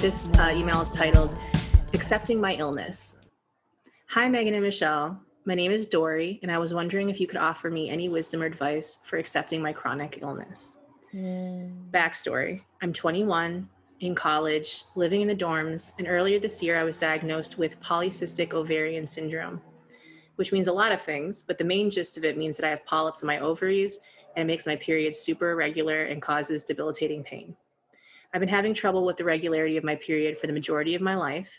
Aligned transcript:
This 0.00 0.30
uh, 0.38 0.54
email 0.54 0.80
is 0.80 0.92
titled 0.92 1.36
Accepting 1.92 2.40
My 2.40 2.54
Illness. 2.54 3.16
Hi, 4.10 4.28
Megan 4.28 4.54
and 4.54 4.62
Michelle. 4.62 5.20
My 5.44 5.56
name 5.56 5.72
is 5.72 5.88
Dory, 5.88 6.38
and 6.40 6.52
I 6.52 6.58
was 6.58 6.72
wondering 6.72 7.10
if 7.10 7.18
you 7.18 7.26
could 7.26 7.36
offer 7.36 7.68
me 7.68 7.90
any 7.90 8.08
wisdom 8.08 8.42
or 8.42 8.46
advice 8.46 9.00
for 9.02 9.16
accepting 9.16 9.60
my 9.60 9.72
chronic 9.72 10.20
illness. 10.22 10.74
Mm. 11.12 11.90
Backstory 11.90 12.60
I'm 12.80 12.92
21, 12.92 13.68
in 13.98 14.14
college, 14.14 14.84
living 14.94 15.20
in 15.20 15.26
the 15.26 15.34
dorms, 15.34 15.94
and 15.98 16.06
earlier 16.06 16.38
this 16.38 16.62
year 16.62 16.78
I 16.78 16.84
was 16.84 16.98
diagnosed 16.98 17.58
with 17.58 17.80
polycystic 17.80 18.54
ovarian 18.54 19.04
syndrome, 19.04 19.60
which 20.36 20.52
means 20.52 20.68
a 20.68 20.72
lot 20.72 20.92
of 20.92 21.02
things, 21.02 21.42
but 21.42 21.58
the 21.58 21.64
main 21.64 21.90
gist 21.90 22.16
of 22.16 22.24
it 22.24 22.38
means 22.38 22.56
that 22.56 22.64
I 22.64 22.70
have 22.70 22.86
polyps 22.86 23.22
in 23.22 23.26
my 23.26 23.40
ovaries 23.40 23.98
and 24.36 24.44
it 24.44 24.52
makes 24.52 24.64
my 24.64 24.76
period 24.76 25.16
super 25.16 25.50
irregular 25.50 26.04
and 26.04 26.22
causes 26.22 26.62
debilitating 26.62 27.24
pain. 27.24 27.56
I've 28.32 28.40
been 28.40 28.48
having 28.48 28.74
trouble 28.74 29.04
with 29.04 29.16
the 29.16 29.24
regularity 29.24 29.76
of 29.76 29.84
my 29.84 29.96
period 29.96 30.38
for 30.38 30.46
the 30.46 30.52
majority 30.52 30.94
of 30.94 31.00
my 31.00 31.14
life. 31.14 31.50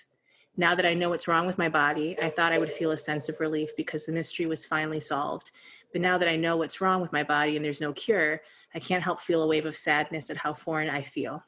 Now 0.57 0.75
that 0.75 0.85
I 0.85 0.93
know 0.93 1.09
what's 1.09 1.27
wrong 1.27 1.47
with 1.47 1.57
my 1.57 1.69
body, 1.69 2.15
I 2.21 2.29
thought 2.29 2.51
I 2.51 2.59
would 2.59 2.71
feel 2.71 2.91
a 2.91 2.97
sense 2.97 3.29
of 3.29 3.39
relief 3.39 3.69
because 3.75 4.05
the 4.05 4.11
mystery 4.11 4.45
was 4.45 4.65
finally 4.65 4.99
solved. 4.99 5.51
But 5.91 6.01
now 6.01 6.17
that 6.17 6.29
I 6.29 6.35
know 6.35 6.57
what's 6.57 6.81
wrong 6.81 7.01
with 7.01 7.13
my 7.13 7.23
body 7.23 7.55
and 7.55 7.65
there's 7.65 7.81
no 7.81 7.93
cure, 7.93 8.41
I 8.75 8.79
can't 8.79 9.03
help 9.03 9.21
feel 9.21 9.41
a 9.41 9.47
wave 9.47 9.65
of 9.65 9.77
sadness 9.77 10.29
at 10.29 10.37
how 10.37 10.53
foreign 10.53 10.89
I 10.89 11.01
feel. 11.01 11.43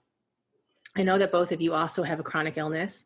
I 0.96 1.04
know 1.04 1.18
that 1.18 1.32
both 1.32 1.52
of 1.52 1.62
you 1.62 1.74
also 1.74 2.04
have 2.04 2.20
a 2.20 2.24
chronic 2.24 2.58
illness, 2.58 3.06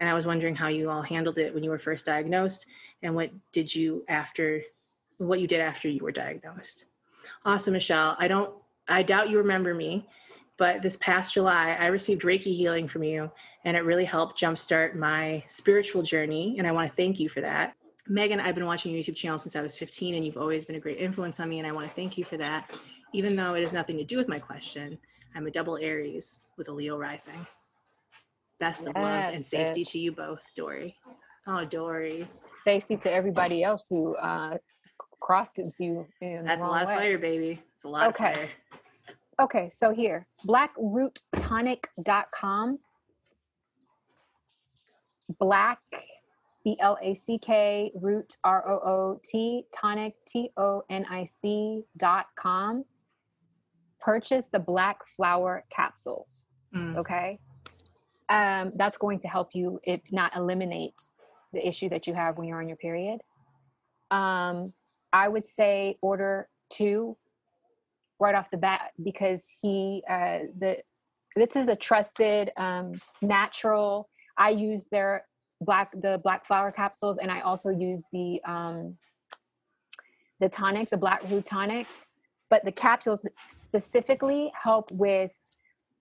and 0.00 0.08
I 0.08 0.14
was 0.14 0.26
wondering 0.26 0.54
how 0.54 0.68
you 0.68 0.90
all 0.90 1.02
handled 1.02 1.38
it 1.38 1.54
when 1.54 1.64
you 1.64 1.70
were 1.70 1.78
first 1.78 2.06
diagnosed 2.06 2.66
and 3.02 3.14
what 3.14 3.30
did 3.52 3.74
you 3.74 4.04
after 4.08 4.62
what 5.18 5.40
you 5.40 5.46
did 5.46 5.60
after 5.60 5.88
you 5.88 6.02
were 6.02 6.12
diagnosed. 6.12 6.86
Awesome, 7.44 7.72
Michelle. 7.72 8.16
I 8.18 8.28
don't 8.28 8.52
I 8.88 9.02
doubt 9.02 9.30
you 9.30 9.38
remember 9.38 9.72
me, 9.72 10.06
but 10.56 10.82
this 10.82 10.96
past 10.96 11.34
July, 11.34 11.76
I 11.78 11.86
received 11.86 12.22
Reiki 12.22 12.54
healing 12.56 12.86
from 12.86 13.02
you, 13.02 13.30
and 13.64 13.76
it 13.76 13.80
really 13.80 14.04
helped 14.04 14.40
jumpstart 14.40 14.94
my 14.94 15.42
spiritual 15.48 16.02
journey. 16.02 16.56
And 16.58 16.66
I 16.66 16.72
want 16.72 16.88
to 16.90 16.96
thank 16.96 17.18
you 17.18 17.28
for 17.28 17.40
that. 17.40 17.74
Megan, 18.06 18.38
I've 18.38 18.54
been 18.54 18.66
watching 18.66 18.92
your 18.92 19.02
YouTube 19.02 19.16
channel 19.16 19.38
since 19.38 19.56
I 19.56 19.60
was 19.62 19.76
15, 19.76 20.14
and 20.14 20.24
you've 20.24 20.36
always 20.36 20.64
been 20.64 20.76
a 20.76 20.80
great 20.80 20.98
influence 20.98 21.40
on 21.40 21.48
me, 21.48 21.58
and 21.58 21.66
I 21.66 21.72
want 21.72 21.88
to 21.88 21.94
thank 21.94 22.16
you 22.16 22.24
for 22.24 22.36
that. 22.36 22.70
Even 23.12 23.34
though 23.34 23.54
it 23.54 23.62
has 23.62 23.72
nothing 23.72 23.96
to 23.96 24.04
do 24.04 24.16
with 24.16 24.28
my 24.28 24.38
question, 24.38 24.98
I'm 25.34 25.46
a 25.46 25.50
double 25.50 25.76
Aries 25.78 26.40
with 26.56 26.68
a 26.68 26.72
Leo 26.72 26.96
rising. 26.96 27.46
Best 28.60 28.86
of 28.86 28.94
love 28.94 29.34
and 29.34 29.44
safety 29.44 29.82
bitch. 29.82 29.90
to 29.90 29.98
you 29.98 30.12
both, 30.12 30.40
Dory. 30.54 30.96
Oh, 31.46 31.64
Dory. 31.64 32.26
Safety 32.62 32.96
to 32.98 33.12
everybody 33.12 33.64
else 33.64 33.86
who 33.90 34.14
uh, 34.16 34.58
crosses 35.20 35.76
you 35.80 36.06
in 36.20 36.44
That's 36.44 36.62
a 36.62 36.66
lot 36.66 36.82
of 36.84 36.88
fire, 36.88 37.18
baby. 37.18 37.60
It's 37.74 37.84
a 37.84 37.88
lot 37.88 38.08
Okay. 38.08 38.30
of 38.30 38.36
fire. 38.36 38.48
Okay, 39.40 39.68
so 39.70 39.92
here, 39.92 40.28
blackroottonic.com. 40.46 42.78
Black, 45.38 45.78
B 46.64 46.76
L 46.80 46.98
A 47.02 47.14
C 47.14 47.38
K, 47.38 47.90
root, 47.94 48.36
R 48.44 48.70
O 48.70 48.78
O 48.78 49.20
T, 49.24 49.64
tonic, 49.74 50.14
T 50.26 50.50
O 50.56 50.82
N 50.88 51.04
I 51.10 51.24
C 51.24 51.82
dot 51.96 52.26
com. 52.36 52.84
Purchase 54.00 54.46
the 54.52 54.58
black 54.58 54.98
flower 55.16 55.64
capsules. 55.74 56.44
Mm. 56.74 56.96
Okay. 56.98 57.38
Um, 58.28 58.72
that's 58.76 58.96
going 58.96 59.18
to 59.20 59.28
help 59.28 59.50
you, 59.54 59.80
if 59.82 60.00
not 60.12 60.36
eliminate 60.36 60.94
the 61.52 61.66
issue 61.66 61.88
that 61.88 62.06
you 62.06 62.14
have 62.14 62.38
when 62.38 62.46
you're 62.46 62.60
on 62.60 62.68
your 62.68 62.76
period. 62.76 63.20
Um, 64.10 64.72
I 65.12 65.28
would 65.28 65.46
say 65.46 65.96
order 66.02 66.48
two 66.70 67.16
right 68.20 68.34
off 68.34 68.50
the 68.50 68.56
bat 68.56 68.92
because 69.02 69.44
he 69.60 70.02
uh 70.08 70.40
the 70.58 70.78
this 71.36 71.56
is 71.56 71.68
a 71.68 71.76
trusted 71.76 72.50
um 72.56 72.92
natural 73.22 74.08
i 74.38 74.50
use 74.50 74.86
their 74.90 75.26
black 75.60 75.90
the 76.00 76.20
black 76.22 76.46
flower 76.46 76.70
capsules 76.70 77.18
and 77.18 77.30
i 77.30 77.40
also 77.40 77.70
use 77.70 78.02
the 78.12 78.40
um 78.44 78.96
the 80.40 80.48
tonic 80.48 80.90
the 80.90 80.96
black 80.96 81.22
root 81.30 81.44
tonic 81.44 81.86
but 82.50 82.64
the 82.64 82.72
capsules 82.72 83.24
specifically 83.46 84.52
help 84.60 84.90
with 84.92 85.32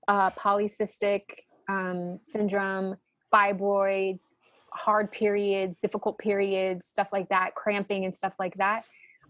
uh 0.08 0.30
polycystic 0.32 1.22
um 1.70 2.20
syndrome 2.24 2.96
fibroids 3.34 4.34
hard 4.72 5.12
periods 5.12 5.78
difficult 5.78 6.18
periods 6.18 6.88
stuff 6.88 7.08
like 7.12 7.30
that 7.30 7.56
cramping 7.56 8.06
and 8.06 8.16
stuff 8.16 8.36
like 8.40 8.56
that 8.58 8.84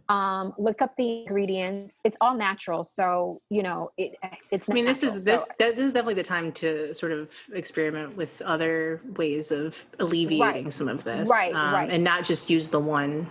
um 0.09 0.53
look 0.57 0.81
up 0.81 0.95
the 0.97 1.21
ingredients 1.21 1.97
it's 2.03 2.17
all 2.19 2.35
natural 2.35 2.83
so 2.83 3.41
you 3.49 3.63
know 3.63 3.89
it 3.97 4.15
it's 4.51 4.69
I 4.69 4.73
mean, 4.73 4.85
this 4.85 5.01
is 5.01 5.23
this 5.23 5.41
so- 5.41 5.71
this 5.71 5.77
is 5.77 5.93
definitely 5.93 6.15
the 6.15 6.23
time 6.23 6.51
to 6.53 6.93
sort 6.93 7.11
of 7.13 7.31
experiment 7.53 8.17
with 8.17 8.41
other 8.41 9.01
ways 9.17 9.51
of 9.51 9.85
alleviating 9.99 10.63
Right. 10.65 10.73
some 10.73 10.89
of 10.89 11.03
this, 11.03 11.29
Right, 11.29 11.53
um, 11.53 11.73
right. 11.73 11.89
and 11.89 12.03
not 12.03 12.23
just 12.25 12.49
use 12.49 12.69
the 12.69 12.79
one 12.79 13.29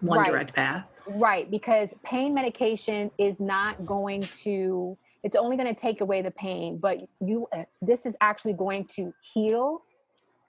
one 0.00 0.18
Right. 0.20 0.30
direct 0.30 0.54
path. 0.54 0.86
right 1.08 1.50
because 1.50 1.94
pain 2.02 2.34
medication 2.34 3.10
is 3.18 3.38
not 3.40 3.84
going 3.86 4.22
to 4.44 4.98
it's 5.22 5.36
only 5.36 5.56
going 5.56 5.72
to 5.72 5.80
take 5.80 6.00
away 6.00 6.20
the 6.22 6.30
pain 6.32 6.78
but 6.78 6.98
you 7.20 7.46
uh, 7.54 7.64
this 7.82 8.06
is 8.06 8.16
actually 8.20 8.52
going 8.54 8.84
to 8.86 9.14
heal 9.20 9.82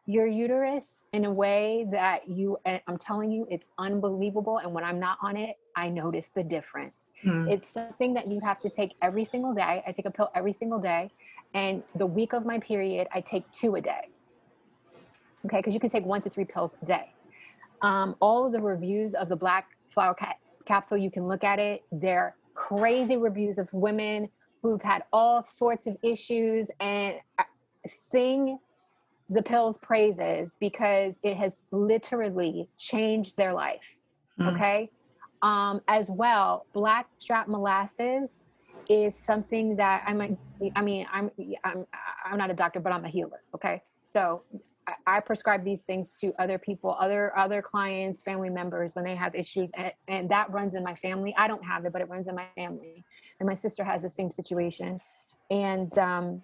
your 0.07 0.25
uterus 0.25 1.03
in 1.12 1.25
a 1.25 1.31
way 1.31 1.85
that 1.91 2.29
you 2.29 2.57
and 2.66 2.79
i'm 2.88 2.97
telling 2.97 3.29
you 3.29 3.45
it's 3.51 3.68
unbelievable 3.78 4.57
and 4.59 4.73
when 4.73 4.84
i'm 4.84 5.00
not 5.00 5.18
on 5.22 5.35
it 5.35 5.57
i 5.75 5.90
notice 5.90 6.31
the 6.34 6.44
difference. 6.44 7.12
Mm. 7.25 7.51
it's 7.51 7.68
something 7.68 8.13
that 8.13 8.28
you 8.28 8.40
have 8.40 8.59
to 8.62 8.69
take 8.69 8.94
every 9.01 9.25
single 9.25 9.53
day. 9.53 9.84
I 9.85 9.91
take 9.91 10.06
a 10.06 10.12
pill 10.12 10.29
every 10.34 10.53
single 10.53 10.79
day 10.79 11.12
and 11.53 11.84
the 11.96 12.06
week 12.06 12.34
of 12.34 12.46
my 12.46 12.57
period 12.57 13.07
i 13.13 13.19
take 13.19 13.51
two 13.51 13.75
a 13.75 13.81
day. 13.81 14.07
Okay 15.46 15.57
because 15.57 15.73
you 15.73 15.79
can 15.79 15.90
take 15.90 16.06
one 16.06 16.22
to 16.22 16.29
three 16.29 16.46
pills 16.46 16.75
a 16.81 16.85
day. 16.85 17.13
Um, 17.81 18.16
all 18.22 18.46
of 18.46 18.53
the 18.53 18.62
reviews 18.62 19.13
of 19.13 19.28
the 19.28 19.35
black 19.35 19.67
flower 19.90 20.13
ca- 20.13 20.38
capsule 20.66 20.97
you 20.97 21.12
can 21.12 21.28
look 21.28 21.44
at 21.44 21.59
it. 21.59 21.84
They're 21.91 22.35
crazy 22.53 23.17
reviews 23.17 23.57
of 23.57 23.67
women 23.73 24.29
who've 24.63 24.81
had 24.81 25.03
all 25.12 25.41
sorts 25.41 25.85
of 25.85 25.97
issues 26.01 26.72
and 26.79 27.16
uh, 27.38 27.44
sing 27.85 28.57
the 29.29 29.41
pill's 29.43 29.77
praises 29.79 30.53
because 30.59 31.19
it 31.23 31.35
has 31.38 31.65
literally 31.71 32.69
changed 32.77 33.38
their 33.38 33.53
life 33.53 33.99
Mm. 34.39 34.53
okay 34.53 34.89
um 35.41 35.81
as 35.88 36.11
well 36.11 36.67
black 36.73 37.07
strap 37.17 37.47
molasses 37.47 38.45
is 38.87 39.17
something 39.19 39.75
that 39.77 40.03
i'm 40.05 40.37
I 40.75 40.81
mean 40.81 41.07
i'm 41.11 41.31
i'm 41.63 41.85
i'm 42.23 42.37
not 42.37 42.51
a 42.51 42.53
doctor 42.53 42.79
but 42.79 42.91
i'm 42.93 43.03
a 43.03 43.09
healer 43.09 43.41
okay 43.55 43.81
so 44.03 44.43
I- 44.87 45.17
I 45.17 45.19
prescribe 45.19 45.66
these 45.66 45.83
things 45.83 46.11
to 46.21 46.33
other 46.39 46.57
people, 46.57 46.95
other 46.97 47.37
other 47.37 47.61
clients, 47.61 48.23
family 48.23 48.49
members 48.49 48.95
when 48.95 49.03
they 49.03 49.16
have 49.16 49.35
issues, 49.35 49.69
and, 49.75 49.91
and 50.07 50.29
that 50.29 50.49
runs 50.49 50.75
in 50.75 50.83
my 50.83 50.95
family. 50.95 51.35
I 51.37 51.47
don't 51.49 51.66
have 51.66 51.83
it, 51.85 51.91
but 51.91 52.01
it 52.01 52.07
runs 52.07 52.29
in 52.29 52.35
my 52.35 52.45
family, 52.55 53.03
and 53.39 53.47
my 53.47 53.53
sister 53.53 53.83
has 53.83 54.03
the 54.03 54.09
same 54.09 54.31
situation, 54.31 55.01
and 55.51 55.91
um, 55.97 56.41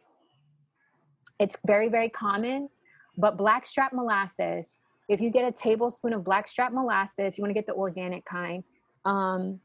it's 1.40 1.56
very 1.66 1.88
very 1.88 2.10
common. 2.10 2.68
But 3.18 3.38
blackstrap 3.38 3.94
molasses, 3.94 4.72
if 5.08 5.22
you 5.22 5.30
get 5.30 5.46
a 5.46 5.52
tablespoon 5.52 6.14
of 6.14 6.24
blackstrap 6.24 6.72
molasses, 6.74 7.38
you 7.38 7.42
want 7.44 7.50
to 7.50 7.54
get 7.54 7.68
the 7.68 7.74
organic 7.74 8.26
kind, 8.26 8.64
um, 9.06 9.60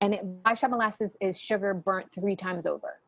and 0.00 0.14
it, 0.14 0.42
blackstrap 0.42 0.70
molasses 0.70 1.16
is 1.20 1.40
sugar 1.40 1.74
burnt 1.74 2.12
three 2.12 2.36
times 2.36 2.66
over. 2.66 3.00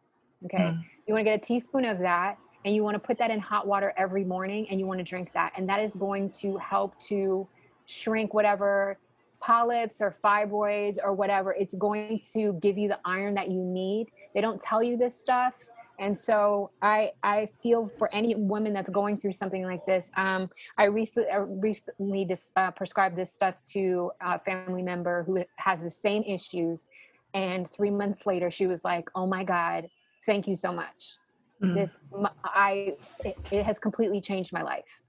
Okay, 0.44 0.58
Mm. 0.58 0.84
you 1.06 1.14
want 1.14 1.20
to 1.20 1.30
get 1.30 1.40
a 1.40 1.44
teaspoon 1.44 1.84
of 1.84 1.98
that 2.00 2.36
and 2.64 2.74
you 2.74 2.82
want 2.82 2.94
to 2.94 2.98
put 2.98 3.16
that 3.18 3.30
in 3.30 3.38
hot 3.38 3.66
water 3.66 3.92
every 3.96 4.24
morning 4.24 4.66
and 4.70 4.80
you 4.80 4.86
want 4.86 4.98
to 4.98 5.04
drink 5.04 5.32
that 5.34 5.52
and 5.56 5.68
that 5.68 5.80
is 5.80 5.94
going 5.94 6.30
to 6.30 6.56
help 6.58 6.98
to 6.98 7.46
shrink 7.86 8.34
whatever 8.34 8.98
polyps 9.40 10.00
or 10.00 10.10
fibroids 10.24 10.98
or 11.02 11.12
whatever 11.12 11.52
it's 11.52 11.74
going 11.76 12.20
to 12.32 12.54
give 12.54 12.76
you 12.76 12.88
the 12.88 12.98
iron 13.04 13.34
that 13.34 13.50
you 13.50 13.60
need 13.60 14.08
they 14.34 14.40
don't 14.40 14.60
tell 14.60 14.82
you 14.82 14.96
this 14.96 15.20
stuff 15.20 15.64
and 15.98 16.16
so 16.16 16.70
i 16.80 17.10
i 17.22 17.48
feel 17.62 17.86
for 17.86 18.12
any 18.14 18.34
woman 18.34 18.72
that's 18.72 18.90
going 18.90 19.16
through 19.16 19.32
something 19.32 19.64
like 19.64 19.84
this 19.86 20.10
um, 20.16 20.48
i 20.78 20.84
recently, 20.84 21.30
uh, 21.30 21.40
recently 21.40 22.24
dis, 22.24 22.50
uh, 22.56 22.70
prescribed 22.70 23.16
this 23.16 23.32
stuff 23.32 23.62
to 23.64 24.10
a 24.20 24.38
family 24.38 24.82
member 24.82 25.22
who 25.24 25.44
has 25.56 25.80
the 25.80 25.90
same 25.90 26.22
issues. 26.22 26.86
And 27.34 27.68
three 27.70 27.90
months 27.90 28.26
later 28.26 28.50
she 28.50 28.66
was 28.66 28.84
like 28.84 29.08
oh 29.14 29.26
my 29.26 29.44
god 29.44 29.88
thank 30.26 30.46
you 30.46 30.54
so 30.54 30.70
much. 30.70 31.16
Mm. 31.62 31.74
this 31.74 31.98
I 32.44 32.96
it, 33.24 33.36
it 33.50 33.64
has 33.64 33.78
completely 33.78 34.20
changed 34.20 34.52
my 34.52 34.62
life. 34.62 35.00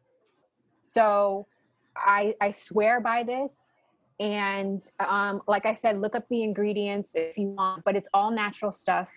So 0.83 1.47
i 1.95 2.35
i 2.39 2.51
swear 2.51 3.01
by 3.01 3.23
this. 3.23 3.55
And 4.19 4.81
um 4.99 5.41
like 5.47 5.65
i 5.65 5.73
said 5.73 5.99
look 5.99 6.15
up 6.15 6.25
the 6.29 6.43
ingredients 6.43 7.11
if 7.15 7.37
you 7.37 7.49
want 7.49 7.83
but 7.83 7.95
it's 7.95 8.07
all 8.13 8.31
natural 8.31 8.71
stuff 8.71 9.09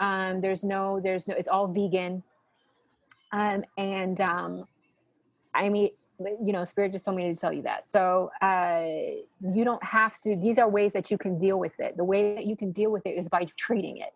um 0.00 0.40
there's 0.40 0.64
no 0.64 1.00
there's 1.00 1.28
no 1.28 1.34
it's 1.34 1.48
all 1.48 1.66
vegan 1.66 2.22
um 3.32 3.64
and 3.78 4.20
um 4.20 4.66
i 5.54 5.68
mean 5.68 5.90
you 6.42 6.52
know 6.52 6.64
spirit 6.64 6.92
just 6.92 7.04
told 7.04 7.16
me 7.16 7.32
to 7.32 7.40
tell 7.40 7.52
you 7.52 7.62
that 7.62 7.90
so 7.90 8.30
uh 8.42 8.82
you 9.54 9.64
don't 9.64 9.82
have 9.82 10.20
to 10.20 10.36
these 10.36 10.58
are 10.58 10.68
ways 10.68 10.92
that 10.92 11.10
you 11.10 11.18
can 11.18 11.36
deal 11.36 11.58
with 11.58 11.78
it 11.78 11.96
the 11.96 12.04
way 12.04 12.34
that 12.34 12.46
you 12.46 12.56
can 12.56 12.70
deal 12.70 12.90
with 12.90 13.04
it 13.06 13.10
is 13.10 13.28
by 13.28 13.46
treating 13.56 13.98
it 13.98 14.12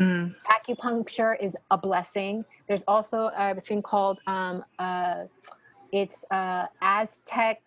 Mm. 0.00 0.34
Acupuncture 0.48 1.36
is 1.40 1.56
a 1.70 1.76
blessing. 1.76 2.44
There's 2.66 2.82
also 2.88 3.30
a 3.36 3.60
thing 3.60 3.82
called 3.82 4.18
um, 4.26 4.64
uh, 4.78 5.24
it's 5.92 6.24
uh, 6.30 6.66
Aztec. 6.80 7.60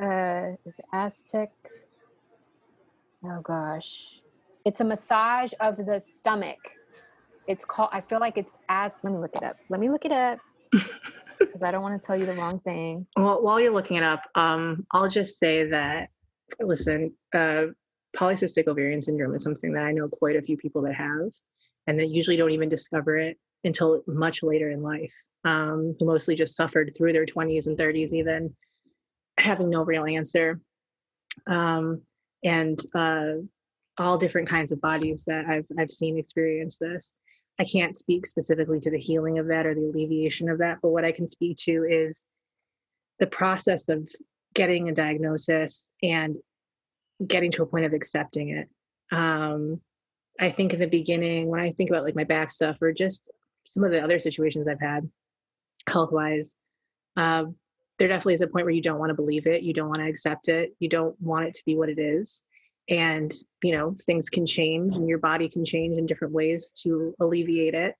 Uh, 0.00 0.56
is 0.66 0.78
it 0.78 0.84
Aztec? 0.92 1.50
Oh 3.24 3.40
gosh, 3.40 4.20
it's 4.64 4.80
a 4.80 4.84
massage 4.84 5.52
of 5.60 5.76
the 5.78 6.00
stomach. 6.00 6.58
It's 7.48 7.64
called. 7.64 7.88
I 7.92 8.02
feel 8.02 8.20
like 8.20 8.36
it's 8.36 8.58
as. 8.68 8.92
Let 9.02 9.12
me 9.12 9.18
look 9.18 9.34
it 9.34 9.42
up. 9.42 9.56
Let 9.70 9.80
me 9.80 9.88
look 9.88 10.04
it 10.04 10.12
up 10.12 10.38
because 11.38 11.62
I 11.62 11.70
don't 11.70 11.82
want 11.82 12.00
to 12.00 12.06
tell 12.06 12.16
you 12.16 12.26
the 12.26 12.34
wrong 12.34 12.60
thing. 12.60 13.06
Well, 13.16 13.42
while 13.42 13.58
you're 13.58 13.72
looking 13.72 13.96
it 13.96 14.02
up, 14.02 14.22
um, 14.34 14.86
I'll 14.92 15.08
just 15.08 15.38
say 15.38 15.64
that 15.70 16.10
listen, 16.60 17.14
uh, 17.34 17.66
polycystic 18.16 18.68
ovarian 18.68 19.00
syndrome 19.00 19.34
is 19.34 19.42
something 19.42 19.72
that 19.72 19.84
I 19.84 19.92
know 19.92 20.08
quite 20.08 20.36
a 20.36 20.42
few 20.42 20.58
people 20.58 20.82
that 20.82 20.94
have, 20.94 21.30
and 21.86 21.98
that 21.98 22.08
usually 22.08 22.36
don't 22.36 22.50
even 22.50 22.68
discover 22.68 23.16
it 23.16 23.38
until 23.64 24.02
much 24.06 24.42
later 24.42 24.70
in 24.70 24.82
life. 24.82 25.12
Um, 25.44 25.96
who 25.98 26.04
mostly 26.04 26.34
just 26.34 26.56
suffered 26.56 26.92
through 26.96 27.12
their 27.14 27.24
20s 27.24 27.66
and 27.66 27.78
30s, 27.78 28.12
even 28.12 28.54
having 29.38 29.70
no 29.70 29.84
real 29.84 30.04
answer. 30.04 30.60
Um, 31.46 32.02
and 32.44 32.84
uh, 32.94 33.34
all 33.98 34.18
different 34.18 34.48
kinds 34.48 34.72
of 34.72 34.80
bodies 34.80 35.24
that 35.26 35.46
I've 35.46 35.66
I've 35.78 35.90
seen 35.90 36.18
experience 36.18 36.76
this. 36.76 37.12
I 37.58 37.64
can't 37.64 37.96
speak 37.96 38.26
specifically 38.26 38.80
to 38.80 38.90
the 38.90 38.98
healing 38.98 39.38
of 39.38 39.48
that 39.48 39.66
or 39.66 39.74
the 39.74 39.88
alleviation 39.88 40.48
of 40.48 40.58
that, 40.58 40.78
but 40.80 40.90
what 40.90 41.04
I 41.04 41.12
can 41.12 41.26
speak 41.26 41.56
to 41.58 41.84
is 41.88 42.24
the 43.18 43.26
process 43.26 43.88
of 43.88 44.08
getting 44.54 44.88
a 44.88 44.94
diagnosis 44.94 45.90
and 46.02 46.36
getting 47.26 47.50
to 47.52 47.62
a 47.62 47.66
point 47.66 47.84
of 47.84 47.92
accepting 47.92 48.50
it. 48.50 48.68
Um, 49.10 49.80
I 50.38 50.50
think 50.50 50.72
in 50.72 50.80
the 50.80 50.86
beginning, 50.86 51.48
when 51.48 51.60
I 51.60 51.72
think 51.72 51.90
about 51.90 52.04
like 52.04 52.14
my 52.14 52.24
back 52.24 52.50
stuff 52.52 52.80
or 52.80 52.92
just 52.92 53.28
some 53.64 53.82
of 53.82 53.90
the 53.90 54.02
other 54.02 54.20
situations 54.20 54.68
I've 54.68 54.80
had 54.80 55.10
health 55.88 56.12
wise, 56.12 56.54
um, 57.16 57.56
there 57.98 58.06
definitely 58.06 58.34
is 58.34 58.42
a 58.42 58.46
point 58.46 58.64
where 58.64 58.74
you 58.74 58.82
don't 58.82 59.00
want 59.00 59.10
to 59.10 59.14
believe 59.14 59.48
it. 59.48 59.62
You 59.62 59.74
don't 59.74 59.88
want 59.88 59.98
to 59.98 60.08
accept 60.08 60.48
it. 60.48 60.74
You 60.78 60.88
don't 60.88 61.20
want 61.20 61.46
it 61.46 61.54
to 61.54 61.64
be 61.66 61.76
what 61.76 61.88
it 61.88 61.98
is. 61.98 62.42
And, 62.88 63.34
you 63.62 63.76
know, 63.76 63.96
things 64.06 64.30
can 64.30 64.46
change 64.46 64.96
and 64.96 65.08
your 65.08 65.18
body 65.18 65.48
can 65.48 65.64
change 65.64 65.98
in 65.98 66.06
different 66.06 66.32
ways 66.32 66.72
to 66.82 67.14
alleviate 67.20 67.74
it 67.74 67.94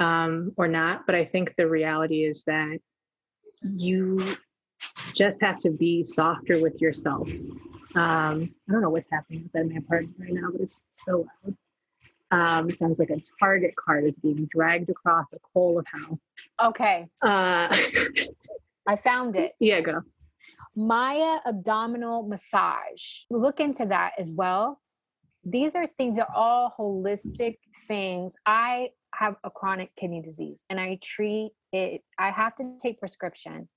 um, 0.00 0.52
or 0.56 0.68
not. 0.68 1.06
But 1.06 1.14
I 1.14 1.24
think 1.24 1.54
the 1.56 1.68
reality 1.68 2.24
is 2.24 2.44
that 2.44 2.78
you 3.62 4.36
just 5.14 5.40
have 5.42 5.58
to 5.60 5.70
be 5.70 6.04
softer 6.04 6.60
with 6.60 6.80
yourself. 6.80 7.28
Um, 7.94 8.54
I 8.68 8.72
don't 8.72 8.82
know 8.82 8.90
what's 8.90 9.08
happening 9.10 9.42
inside 9.42 9.68
my 9.68 9.76
apartment 9.76 10.16
right 10.18 10.32
now, 10.32 10.50
but 10.52 10.60
it's 10.60 10.86
so 10.92 11.26
loud. 11.44 11.56
Um, 12.30 12.70
sounds 12.70 12.98
like 12.98 13.10
a 13.10 13.20
target 13.40 13.74
card 13.74 14.04
is 14.04 14.18
being 14.18 14.46
dragged 14.50 14.90
across 14.90 15.32
a 15.32 15.38
coal 15.54 15.78
of 15.78 15.86
hell. 15.92 16.20
Okay. 16.62 17.08
Uh, 17.22 17.74
I 18.86 18.96
found 18.96 19.36
it. 19.36 19.54
Yeah, 19.58 19.80
go. 19.80 20.02
Maya 20.78 21.40
abdominal 21.44 22.22
massage. 22.22 23.24
Look 23.30 23.58
into 23.58 23.84
that 23.86 24.12
as 24.16 24.30
well. 24.32 24.80
These 25.44 25.74
are 25.74 25.88
things 25.98 26.18
are 26.18 26.28
all 26.32 26.72
holistic 26.78 27.56
things. 27.88 28.34
I 28.46 28.90
have 29.12 29.34
a 29.42 29.50
chronic 29.50 29.90
kidney 29.98 30.22
disease 30.22 30.60
and 30.70 30.78
I 30.78 31.00
treat 31.02 31.50
it. 31.72 32.02
I 32.16 32.30
have 32.30 32.54
to 32.56 32.76
take 32.80 33.00
prescription, 33.00 33.68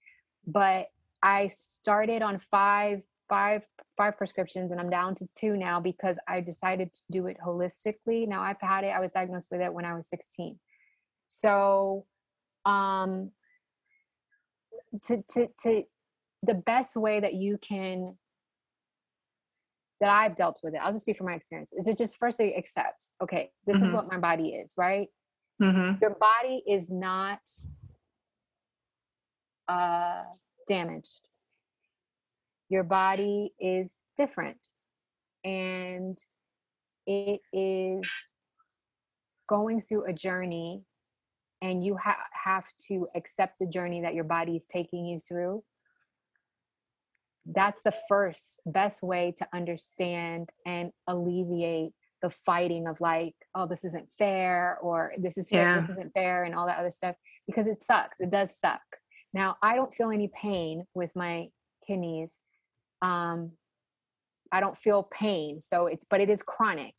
but 0.46 0.90
I 1.24 1.48
started 1.48 2.22
on 2.22 2.38
five 2.38 3.02
five 3.28 3.66
five 3.98 4.16
prescriptions 4.16 4.72
and 4.72 4.80
I'm 4.80 4.92
down 4.92 5.16
to 5.16 5.28
two 5.36 5.58
now 5.58 5.80
because 5.80 6.20
I 6.28 6.40
decided 6.42 6.94
to 6.94 7.02
do 7.10 7.26
it 7.26 7.38
holistically. 7.44 8.28
Now 8.28 8.44
I've 8.44 8.62
had 8.62 8.84
it. 8.84 8.90
I 8.90 9.00
was 9.00 9.10
diagnosed 9.10 9.48
with 9.50 9.62
it 9.62 9.74
when 9.74 9.86
I 9.86 9.96
was 9.96 10.08
16. 10.08 10.60
So 11.28 12.06
um 12.64 13.32
to 15.06 15.24
to 15.34 15.48
to 15.64 15.84
the 16.44 16.54
best 16.54 16.96
way 16.96 17.20
that 17.20 17.34
you 17.34 17.58
can 17.58 18.18
that 20.00 20.10
I've 20.10 20.36
dealt 20.36 20.60
with 20.64 20.74
it, 20.74 20.80
I'll 20.82 20.92
just 20.92 21.04
speak 21.04 21.18
from 21.18 21.28
my 21.28 21.36
experience, 21.36 21.72
is 21.78 21.88
it 21.88 21.96
just 21.96 22.18
firstly 22.18 22.56
accept, 22.56 23.06
okay, 23.22 23.52
this 23.68 23.78
mm-hmm. 23.78 23.86
is 23.86 23.92
what 23.92 24.10
my 24.10 24.18
body 24.18 24.50
is, 24.50 24.74
right? 24.76 25.08
Mm-hmm. 25.62 25.98
Your 26.02 26.18
body 26.20 26.64
is 26.68 26.90
not 26.90 27.40
uh, 29.68 30.24
damaged 30.68 31.30
your 32.72 32.84
body 32.84 33.54
is 33.60 33.92
different 34.18 34.70
and 35.44 36.18
it 37.06 37.42
is 37.52 38.10
going 39.50 39.82
through 39.82 40.06
a 40.06 40.14
journey 40.14 40.82
and 41.62 41.86
you 41.86 41.98
ha- 41.98 42.26
have 42.32 42.66
to 42.88 43.08
accept 43.14 43.60
the 43.60 43.66
journey 43.66 44.02
that 44.02 44.14
your 44.14 44.24
body 44.24 44.56
is 44.56 44.66
taking 44.66 45.06
you 45.06 45.20
through 45.20 45.62
that's 47.46 47.82
the 47.84 47.94
first 48.08 48.62
best 48.66 49.02
way 49.02 49.34
to 49.38 49.48
understand 49.54 50.50
and 50.66 50.92
alleviate 51.08 51.92
the 52.22 52.30
fighting 52.30 52.88
of 52.88 53.02
like 53.02 53.34
oh 53.56 53.66
this 53.66 53.84
isn't 53.84 54.08
fair 54.18 54.78
or 54.82 55.12
this 55.18 55.38
is 55.38 55.50
fair, 55.50 55.76
yeah. 55.76 55.82
this 55.82 55.90
isn't 55.90 56.14
fair 56.14 56.44
and 56.44 56.54
all 56.54 56.68
that 56.68 56.78
other 56.78 56.92
stuff 56.92 57.16
because 57.48 57.66
it 57.66 57.82
sucks 57.82 58.20
it 58.20 58.30
does 58.30 58.56
suck 58.60 58.82
now 59.34 59.56
i 59.64 59.76
don't 59.76 59.94
feel 59.94 60.12
any 60.12 60.30
pain 60.40 60.84
with 60.94 61.16
my 61.16 61.48
kidneys 61.88 62.40
um, 63.02 63.52
I 64.52 64.60
don't 64.60 64.78
feel 64.78 65.04
pain. 65.04 65.62
So 65.62 65.88
it's, 65.88 66.06
but 66.10 66.22
it 66.22 66.30
is 66.30 66.44
chronic. 66.44 66.94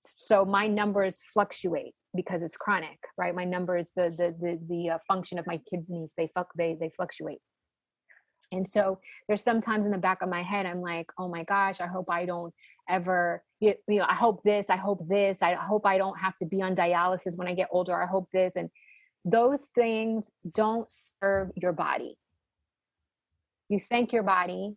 So 0.00 0.44
my 0.44 0.66
numbers 0.66 1.18
fluctuate 1.32 1.94
because 2.14 2.42
it's 2.42 2.56
chronic, 2.56 2.98
right? 3.16 3.34
My 3.34 3.44
numbers, 3.44 3.92
the 3.94 4.10
the 4.10 4.34
the 4.40 4.58
the 4.68 4.90
uh, 4.90 4.98
function 5.06 5.38
of 5.38 5.46
my 5.46 5.60
kidneys, 5.70 6.12
they 6.16 6.28
fuck 6.34 6.48
they 6.58 6.76
they 6.78 6.90
fluctuate. 6.96 7.38
And 8.52 8.68
so 8.68 8.98
there's 9.26 9.42
sometimes 9.42 9.86
in 9.86 9.90
the 9.90 9.98
back 9.98 10.22
of 10.22 10.28
my 10.28 10.42
head, 10.42 10.66
I'm 10.66 10.82
like, 10.82 11.10
oh 11.18 11.26
my 11.26 11.42
gosh, 11.42 11.80
I 11.80 11.86
hope 11.86 12.10
I 12.10 12.26
don't 12.26 12.52
ever, 12.88 13.42
you 13.60 13.74
know, 13.88 14.06
I 14.08 14.14
hope 14.14 14.42
this, 14.44 14.66
I 14.68 14.76
hope 14.76 15.08
this, 15.08 15.38
I 15.40 15.54
hope 15.54 15.86
I 15.86 15.96
don't 15.96 16.18
have 16.18 16.36
to 16.38 16.46
be 16.46 16.60
on 16.60 16.76
dialysis 16.76 17.36
when 17.36 17.48
I 17.48 17.54
get 17.54 17.68
older. 17.72 18.00
I 18.00 18.06
hope 18.06 18.28
this. 18.30 18.54
And 18.56 18.68
those 19.24 19.62
things 19.74 20.30
don't 20.52 20.92
serve 21.20 21.50
your 21.56 21.72
body. 21.72 22.18
You 23.68 23.80
thank 23.80 24.12
your 24.12 24.22
body 24.22 24.76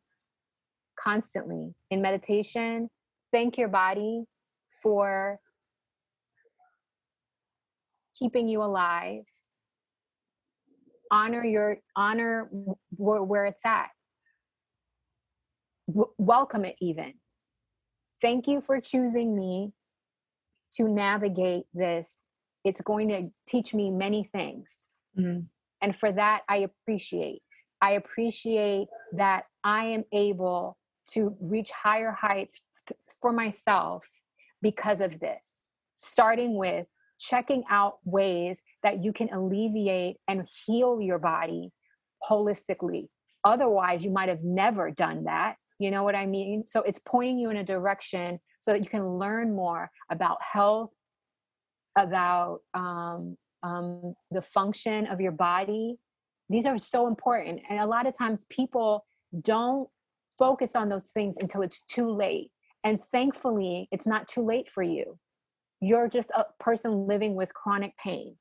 constantly 0.98 1.76
in 1.92 2.02
meditation. 2.02 2.90
Thank 3.34 3.58
your 3.58 3.68
body 3.68 4.24
for 4.82 5.40
keeping 8.18 8.48
you 8.48 8.64
alive. 8.64 9.26
Honor 11.16 11.46
your 11.46 11.78
honor 11.96 12.50
where, 12.98 13.24
where 13.24 13.46
it's 13.46 13.66
at. 13.66 13.88
W- 15.88 16.12
welcome 16.18 16.66
it 16.66 16.76
even. 16.82 17.14
Thank 18.22 18.48
you 18.48 18.60
for 18.60 18.82
choosing 18.82 19.34
me 19.34 19.72
to 20.74 20.90
navigate 20.90 21.68
this. 21.74 22.18
It's 22.66 22.82
going 22.82 23.08
to 23.08 23.30
teach 23.48 23.74
me 23.74 23.92
many 23.92 24.30
things. 24.34 24.76
Mm-hmm. 25.18 25.46
And 25.82 25.96
for 25.96 26.12
that, 26.12 26.42
I 26.50 26.58
appreciate. 26.58 27.42
I 27.82 27.92
appreciate 27.92 28.88
that 29.14 29.46
I 29.64 29.86
am 29.86 30.04
able 30.12 30.78
to 31.12 31.38
reach 31.40 31.72
higher 31.72 32.12
heights 32.12 32.56
for 33.22 33.32
myself 33.32 34.06
because 34.62 35.00
of 35.00 35.22
this, 35.22 35.72
starting 35.94 36.58
with 36.58 36.88
checking 37.20 37.64
out 37.70 37.98
ways 38.04 38.64
that 38.84 39.04
you 39.04 39.14
can 39.14 39.30
alleviate 39.30 40.18
and 40.28 40.48
heal 40.66 41.00
your 41.02 41.20
body 41.20 41.72
holistically. 42.30 43.08
Otherwise, 43.44 44.04
you 44.04 44.12
might 44.12 44.30
have 44.30 44.44
never 44.44 44.92
done 44.92 45.26
that. 45.26 45.56
You 45.80 45.92
know 45.92 46.04
what 46.04 46.16
I 46.16 46.26
mean? 46.26 46.66
So 46.68 46.82
it's 46.82 47.00
pointing 47.00 47.38
you 47.38 47.50
in 47.50 47.58
a 47.58 47.64
direction 47.64 48.40
so 48.60 48.72
that 48.72 48.84
you 48.84 48.90
can 48.90 49.20
learn 49.20 49.56
more 49.56 49.92
about 50.10 50.38
health, 50.42 50.94
about 51.98 52.60
um, 52.74 53.38
um, 53.62 54.16
the 54.32 54.42
function 54.42 55.06
of 55.08 55.22
your 55.22 55.32
body. 55.32 55.98
These 56.50 56.66
are 56.66 56.78
so 56.78 57.08
important. 57.08 57.62
And 57.70 57.80
a 57.80 57.86
lot 57.86 58.08
of 58.08 58.18
times 58.18 58.46
people 58.50 59.06
don't 59.42 59.90
focus 60.38 60.76
on 60.76 60.90
those 60.90 61.12
things 61.14 61.36
until 61.40 61.62
it's 61.62 61.82
too 61.82 62.10
late. 62.10 62.52
And 62.84 63.04
thankfully, 63.04 63.88
it's 63.92 64.08
not 64.08 64.28
too 64.28 64.42
late 64.42 64.70
for 64.70 64.84
you. 64.84 65.18
You're 65.82 66.08
just 66.08 66.32
a 66.32 66.46
person 66.60 67.08
living 67.08 67.36
with 67.36 67.54
chronic 67.54 67.94
pain, 67.98 68.36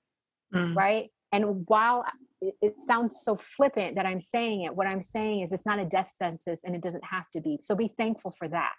mm. 0.55 0.75
right? 0.75 1.11
And 1.33 1.65
while 1.67 2.05
it, 2.41 2.75
sounds 2.87 3.21
so 3.23 3.35
flippant 3.35 3.97
that 3.97 4.07
I'm 4.07 4.21
saying 4.21 4.63
it, 4.63 4.75
what 4.75 4.87
I'm 4.87 5.03
saying 5.03 5.41
is 5.41 5.53
it's 5.53 5.67
not 5.67 5.79
a 5.79 5.85
death 5.85 6.11
sentence 6.17 6.61
and 6.65 6.75
it 6.75 6.83
doesn't 6.83 7.05
have 7.05 7.25
to 7.33 7.41
be. 7.41 7.59
So 7.63 7.75
be 7.75 7.93
thankful 7.99 8.33
for 8.39 8.49
that. 8.49 8.73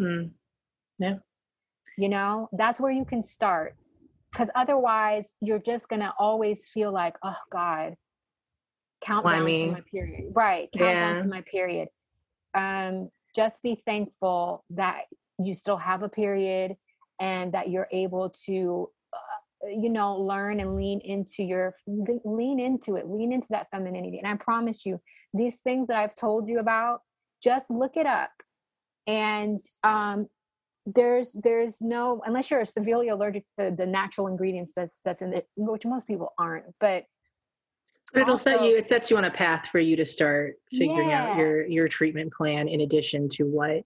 Mm. 0.00 0.30
Yeah. 0.98 1.16
You 1.96 2.08
know, 2.08 2.48
that's 2.52 2.78
where 2.78 2.92
you 2.92 3.04
can 3.04 3.22
start. 3.22 3.74
Because 4.30 4.48
otherwise, 4.54 5.26
you're 5.40 5.58
just 5.58 5.88
going 5.88 6.00
to 6.00 6.12
always 6.18 6.68
feel 6.68 6.92
like, 6.92 7.16
oh, 7.24 7.36
God, 7.50 7.94
countdown 9.02 9.44
well, 9.44 9.58
to 9.58 9.72
my 9.72 9.82
period. 9.90 10.32
Right. 10.34 10.68
Countdown 10.72 11.16
yeah. 11.16 11.22
to 11.22 11.28
my 11.28 11.40
period 11.40 11.88
um, 12.54 13.10
just 13.34 13.62
be 13.62 13.80
thankful 13.86 14.64
that 14.70 15.02
you 15.38 15.54
still 15.54 15.76
have 15.76 16.02
a 16.02 16.08
period 16.08 16.74
and 17.20 17.52
that 17.52 17.70
you're 17.70 17.88
able 17.92 18.30
to 18.46 18.90
uh, 19.12 19.68
you 19.68 19.88
know 19.88 20.16
learn 20.16 20.60
and 20.60 20.76
lean 20.76 21.00
into 21.00 21.42
your 21.42 21.74
lean 22.24 22.60
into 22.60 22.96
it 22.96 23.08
lean 23.08 23.32
into 23.32 23.48
that 23.50 23.68
femininity. 23.70 24.18
And 24.18 24.26
i 24.26 24.34
promise 24.36 24.84
you 24.86 25.00
these 25.34 25.56
things 25.56 25.88
that 25.88 25.96
i've 25.96 26.14
told 26.14 26.48
you 26.48 26.58
about 26.58 27.00
just 27.42 27.70
look 27.70 27.96
it 27.96 28.06
up. 28.06 28.30
And 29.06 29.58
um 29.84 30.28
there's 30.94 31.32
there's 31.32 31.80
no 31.80 32.22
unless 32.26 32.50
you're 32.50 32.64
severely 32.64 33.08
allergic 33.08 33.44
to 33.58 33.74
the 33.76 33.86
natural 33.86 34.26
ingredients 34.26 34.72
that's 34.74 34.98
that's 35.04 35.22
in 35.22 35.32
it 35.34 35.46
which 35.56 35.84
most 35.84 36.06
people 36.06 36.32
aren't 36.38 36.64
but 36.80 37.04
but 38.12 38.22
it'll 38.22 38.32
also, 38.32 38.52
set 38.52 38.62
you 38.62 38.76
it 38.76 38.88
sets 38.88 39.10
you 39.10 39.16
on 39.16 39.24
a 39.24 39.30
path 39.30 39.68
for 39.70 39.80
you 39.80 39.96
to 39.96 40.06
start 40.06 40.54
figuring 40.72 41.10
yeah. 41.10 41.32
out 41.32 41.38
your 41.38 41.66
your 41.66 41.88
treatment 41.88 42.32
plan 42.32 42.68
in 42.68 42.82
addition 42.82 43.28
to 43.28 43.44
what 43.44 43.82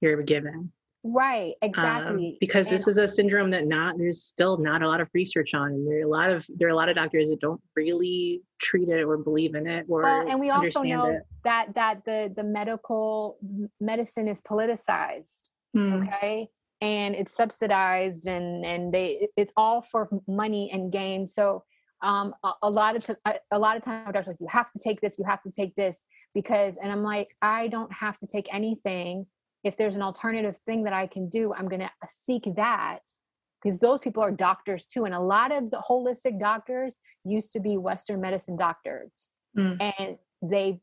you're 0.00 0.22
given 0.22 0.70
right 1.04 1.54
um, 1.62 1.68
exactly 1.68 2.28
um, 2.28 2.36
because 2.40 2.68
and, 2.68 2.78
this 2.78 2.88
is 2.88 2.96
a 2.96 3.06
syndrome 3.06 3.50
that 3.50 3.66
not 3.66 3.96
there's 3.98 4.22
still 4.22 4.56
not 4.56 4.82
a 4.82 4.88
lot 4.88 5.00
of 5.00 5.08
research 5.12 5.52
on 5.52 5.68
and 5.68 5.86
there 5.86 5.98
are 5.98 6.04
a 6.04 6.08
lot 6.08 6.30
of 6.30 6.46
there 6.56 6.66
are 6.66 6.70
a 6.70 6.74
lot 6.74 6.88
of 6.88 6.96
doctors 6.96 7.28
that 7.28 7.40
don't 7.40 7.60
really 7.76 8.40
treat 8.58 8.88
it 8.88 9.02
or 9.02 9.18
believe 9.18 9.54
in 9.54 9.66
it 9.66 9.84
or 9.88 10.02
well, 10.02 10.26
and 10.26 10.40
we 10.40 10.48
also 10.48 10.82
know 10.82 11.06
it. 11.08 11.22
that 11.44 11.74
that 11.74 12.04
the 12.06 12.32
the 12.34 12.42
medical 12.42 13.36
medicine 13.80 14.26
is 14.26 14.40
politicized 14.40 15.42
mm. 15.76 16.02
okay 16.02 16.48
and 16.80 17.14
it's 17.14 17.34
subsidized 17.34 18.26
and 18.26 18.64
and 18.64 18.92
they 18.92 19.28
it's 19.36 19.52
all 19.58 19.82
for 19.82 20.08
money 20.26 20.70
and 20.72 20.90
gain 20.90 21.26
so 21.26 21.62
um, 22.02 22.34
a, 22.44 22.52
a, 22.64 22.70
lot 22.70 22.96
of 22.96 23.06
t- 23.06 23.14
a 23.50 23.58
lot 23.58 23.78
of 23.78 23.82
times 23.82 24.04
doctors 24.04 24.26
like 24.26 24.36
you 24.38 24.48
have 24.50 24.70
to 24.72 24.78
take 24.82 25.00
this 25.00 25.16
you 25.18 25.24
have 25.24 25.40
to 25.42 25.50
take 25.50 25.74
this 25.74 26.04
because 26.34 26.76
and 26.76 26.92
i'm 26.92 27.02
like 27.02 27.28
i 27.40 27.68
don't 27.68 27.92
have 27.92 28.18
to 28.18 28.26
take 28.26 28.46
anything 28.52 29.26
if 29.64 29.76
there's 29.76 29.96
an 29.96 30.02
alternative 30.02 30.56
thing 30.66 30.84
that 30.84 30.92
i 30.92 31.06
can 31.06 31.28
do 31.28 31.52
i'm 31.54 31.68
going 31.68 31.80
to 31.80 31.90
seek 32.06 32.44
that 32.56 33.00
because 33.62 33.78
those 33.78 34.00
people 34.00 34.22
are 34.22 34.30
doctors 34.30 34.84
too 34.84 35.04
and 35.04 35.14
a 35.14 35.20
lot 35.20 35.52
of 35.52 35.70
the 35.70 35.82
holistic 35.88 36.38
doctors 36.38 36.96
used 37.24 37.52
to 37.52 37.60
be 37.60 37.76
western 37.76 38.20
medicine 38.20 38.56
doctors 38.56 39.10
mm. 39.56 39.76
and 39.98 40.16
they 40.42 40.80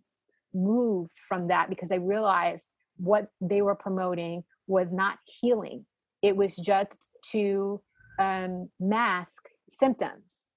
moved 0.53 1.17
from 1.27 1.47
that 1.47 1.69
because 1.69 1.89
they 1.89 2.00
realized 2.00 2.69
what 2.97 3.27
they 3.39 3.61
were 3.61 3.75
promoting 3.75 4.43
was 4.67 4.91
not 4.91 5.17
healing 5.25 5.85
it 6.21 6.35
was 6.35 6.55
just 6.55 7.09
to 7.31 7.81
um, 8.19 8.69
mask 8.79 9.47
symptoms 9.69 10.50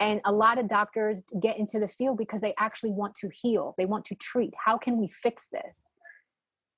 and 0.00 0.22
a 0.24 0.32
lot 0.32 0.58
of 0.58 0.66
doctors 0.66 1.18
get 1.40 1.58
into 1.58 1.78
the 1.78 1.86
field 1.86 2.16
because 2.16 2.40
they 2.40 2.54
actually 2.58 2.90
want 2.90 3.14
to 3.16 3.28
heal, 3.30 3.74
they 3.76 3.84
want 3.84 4.06
to 4.06 4.14
treat. 4.14 4.54
How 4.64 4.78
can 4.78 4.98
we 4.98 5.08
fix 5.08 5.44
this? 5.52 5.82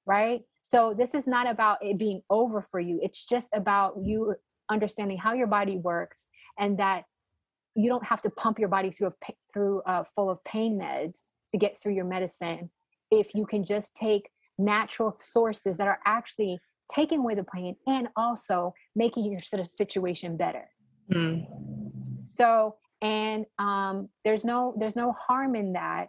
Right? 0.04 0.42
So, 0.72 0.94
this 0.96 1.14
is 1.14 1.26
not 1.26 1.46
about 1.46 1.84
it 1.84 1.98
being 1.98 2.22
over 2.30 2.62
for 2.62 2.80
you. 2.80 2.98
It's 3.02 3.26
just 3.26 3.48
about 3.52 3.94
you 4.02 4.34
understanding 4.70 5.18
how 5.18 5.34
your 5.34 5.46
body 5.46 5.76
works 5.76 6.20
and 6.58 6.78
that 6.78 7.04
you 7.74 7.90
don't 7.90 8.04
have 8.04 8.22
to 8.22 8.30
pump 8.30 8.58
your 8.58 8.70
body 8.70 8.90
through 8.90 9.08
a, 9.08 9.32
through 9.52 9.82
a 9.84 10.06
full 10.14 10.30
of 10.30 10.42
pain 10.44 10.78
meds 10.80 11.30
to 11.50 11.58
get 11.58 11.78
through 11.78 11.92
your 11.92 12.06
medicine 12.06 12.70
if 13.10 13.34
you 13.34 13.44
can 13.44 13.64
just 13.64 13.94
take 13.94 14.30
natural 14.56 15.14
sources 15.20 15.76
that 15.76 15.86
are 15.86 15.98
actually 16.06 16.58
taking 16.90 17.18
away 17.18 17.34
the 17.34 17.44
pain 17.44 17.76
and 17.86 18.08
also 18.16 18.72
making 18.96 19.30
your 19.30 19.40
sort 19.40 19.60
of 19.60 19.66
situation 19.66 20.38
better. 20.38 20.70
Mm. 21.12 21.46
So 22.34 22.76
and 23.02 23.44
um, 23.58 24.08
there's 24.24 24.42
no 24.42 24.74
there's 24.78 24.96
no 24.96 25.12
harm 25.12 25.54
in 25.54 25.74
that 25.74 26.08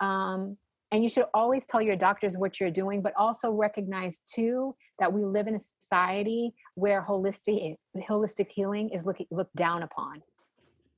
um, 0.00 0.58
and 0.92 1.02
you 1.02 1.08
should 1.08 1.24
always 1.34 1.66
tell 1.66 1.82
your 1.82 1.96
doctors 1.96 2.36
what 2.36 2.60
you're 2.60 2.70
doing 2.70 3.02
but 3.02 3.12
also 3.16 3.50
recognize 3.50 4.20
too 4.20 4.74
that 4.98 5.12
we 5.12 5.24
live 5.24 5.46
in 5.46 5.54
a 5.54 5.58
society 5.58 6.54
where 6.74 7.04
holistic 7.04 7.76
holistic 8.08 8.48
healing 8.50 8.90
is 8.90 9.06
looked 9.06 9.22
looked 9.30 9.56
down 9.56 9.82
upon 9.82 10.22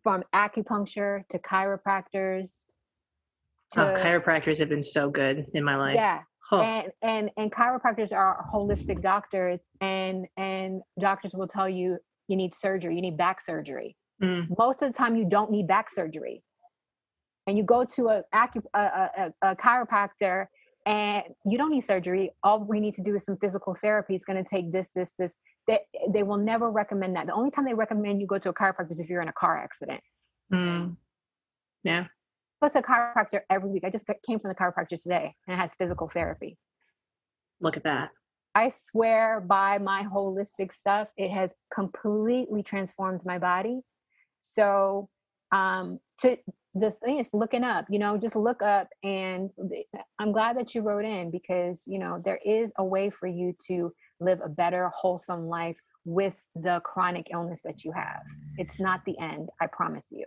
from 0.02 0.22
acupuncture 0.34 1.26
to 1.28 1.38
chiropractors 1.38 2.64
to, 3.70 3.80
oh, 3.80 4.00
chiropractors 4.02 4.58
have 4.58 4.68
been 4.68 4.82
so 4.82 5.08
good 5.08 5.46
in 5.54 5.64
my 5.64 5.76
life 5.76 5.94
yeah 5.94 6.20
Huh. 6.50 6.60
And, 6.60 6.92
and 7.00 7.30
and 7.38 7.50
chiropractors 7.50 8.12
are 8.12 8.44
holistic 8.52 9.00
doctors 9.00 9.70
and 9.80 10.26
and 10.36 10.82
doctors 11.00 11.32
will 11.32 11.48
tell 11.48 11.66
you 11.66 11.96
you 12.28 12.36
need 12.36 12.52
surgery 12.52 12.96
you 12.96 13.00
need 13.00 13.16
back 13.16 13.40
surgery 13.40 13.96
Mm. 14.22 14.56
Most 14.58 14.82
of 14.82 14.92
the 14.92 14.96
time, 14.96 15.16
you 15.16 15.24
don't 15.24 15.50
need 15.50 15.66
back 15.66 15.90
surgery. 15.90 16.42
And 17.46 17.58
you 17.58 17.64
go 17.64 17.84
to 17.84 18.08
a, 18.08 18.22
a, 18.32 18.48
a, 18.74 19.32
a 19.42 19.56
chiropractor 19.56 20.46
and 20.86 21.24
you 21.46 21.56
don't 21.56 21.70
need 21.70 21.84
surgery. 21.84 22.30
All 22.42 22.62
we 22.62 22.80
need 22.80 22.94
to 22.94 23.02
do 23.02 23.14
is 23.14 23.24
some 23.24 23.36
physical 23.38 23.74
therapy. 23.74 24.14
It's 24.14 24.24
going 24.24 24.42
to 24.42 24.48
take 24.48 24.72
this, 24.72 24.88
this, 24.94 25.12
this. 25.18 25.34
They, 25.66 25.80
they 26.10 26.22
will 26.22 26.36
never 26.36 26.70
recommend 26.70 27.16
that. 27.16 27.26
The 27.26 27.32
only 27.32 27.50
time 27.50 27.64
they 27.64 27.74
recommend 27.74 28.20
you 28.20 28.26
go 28.26 28.38
to 28.38 28.50
a 28.50 28.54
chiropractor 28.54 28.90
is 28.90 29.00
if 29.00 29.08
you're 29.08 29.22
in 29.22 29.28
a 29.28 29.32
car 29.32 29.56
accident. 29.56 30.00
Mm. 30.52 30.96
Yeah. 31.82 32.06
Plus 32.60 32.74
a 32.74 32.82
chiropractor 32.82 33.40
every 33.50 33.70
week. 33.70 33.84
I 33.84 33.90
just 33.90 34.06
came 34.26 34.38
from 34.38 34.50
the 34.50 34.54
chiropractor 34.54 35.02
today 35.02 35.34
and 35.46 35.56
I 35.56 35.60
had 35.60 35.70
physical 35.78 36.10
therapy. 36.12 36.58
Look 37.60 37.76
at 37.76 37.84
that. 37.84 38.10
I 38.54 38.68
swear 38.68 39.40
by 39.40 39.78
my 39.78 40.04
holistic 40.04 40.72
stuff, 40.72 41.08
it 41.16 41.30
has 41.30 41.54
completely 41.74 42.62
transformed 42.62 43.22
my 43.24 43.38
body. 43.38 43.80
So 44.42 45.08
um, 45.50 45.98
to 46.18 46.36
just 46.80 47.02
just 47.06 47.34
looking 47.34 47.64
up, 47.64 47.86
you 47.88 47.98
know, 47.98 48.16
just 48.16 48.36
look 48.36 48.62
up. 48.62 48.88
And 49.02 49.50
I'm 50.18 50.32
glad 50.32 50.58
that 50.58 50.74
you 50.74 50.82
wrote 50.82 51.04
in 51.04 51.30
because 51.30 51.82
you 51.86 51.98
know 51.98 52.20
there 52.24 52.40
is 52.44 52.72
a 52.78 52.84
way 52.84 53.10
for 53.10 53.26
you 53.26 53.54
to 53.66 53.92
live 54.20 54.40
a 54.44 54.48
better, 54.48 54.90
wholesome 54.94 55.46
life 55.46 55.78
with 56.04 56.34
the 56.54 56.80
chronic 56.84 57.28
illness 57.32 57.60
that 57.64 57.84
you 57.84 57.92
have. 57.92 58.22
It's 58.58 58.78
not 58.78 59.04
the 59.06 59.18
end, 59.18 59.48
I 59.60 59.66
promise 59.66 60.06
you. 60.10 60.26